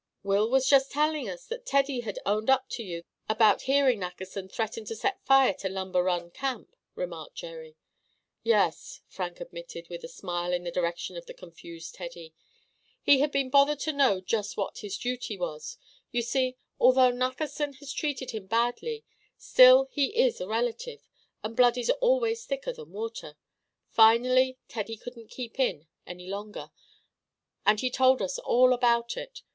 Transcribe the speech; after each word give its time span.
"Will 0.23 0.49
was 0.49 0.67
just 0.67 0.91
telling 0.91 1.29
us 1.29 1.45
that 1.45 1.63
Teddy 1.67 1.99
had 1.99 2.17
owned 2.25 2.49
up 2.49 2.67
to 2.69 2.81
you 2.81 3.03
about 3.29 3.61
hearing 3.69 3.99
Nackerson 3.99 4.49
threaten 4.49 4.83
to 4.85 4.95
set 4.95 5.23
fire 5.27 5.53
to 5.59 5.69
Lumber 5.69 6.01
Run 6.01 6.31
Camp," 6.31 6.75
remarked 6.95 7.35
Jerry. 7.35 7.75
"Yes," 8.41 9.01
Frank 9.07 9.39
admitted, 9.39 9.89
with 9.89 10.03
a 10.03 10.07
smile 10.07 10.53
in 10.53 10.63
the 10.63 10.71
direction 10.71 11.17
of 11.17 11.27
the 11.27 11.35
confused 11.35 11.93
Teddy. 11.93 12.33
"He 13.03 13.19
had 13.19 13.31
been 13.31 13.51
bothered 13.51 13.79
to 13.81 13.93
know 13.93 14.21
just 14.21 14.57
what 14.57 14.79
his 14.79 14.97
duty 14.97 15.37
was. 15.37 15.77
You 16.09 16.23
see, 16.23 16.55
although 16.79 17.11
Nackerson 17.11 17.73
has 17.73 17.93
treated 17.93 18.31
him 18.31 18.47
badly, 18.47 19.05
still 19.37 19.87
he 19.91 20.05
is 20.19 20.41
a 20.41 20.47
relative, 20.47 21.07
and 21.43 21.55
blood 21.55 21.77
is 21.77 21.91
always 22.01 22.43
thicker 22.43 22.73
than 22.73 22.91
water. 22.91 23.37
Finally 23.91 24.57
Teddy 24.67 24.97
couldn't 24.97 25.29
keep 25.29 25.59
in 25.59 25.85
any 26.07 26.27
longer, 26.27 26.71
and 27.67 27.81
he 27.81 27.91
told 27.91 28.19
us 28.23 28.39
all 28.39 28.73
about 28.73 29.15
it. 29.15 29.43